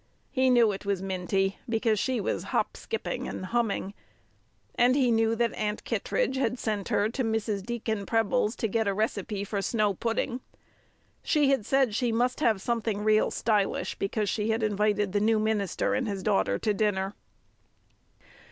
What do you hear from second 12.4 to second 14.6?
something real stylish, because she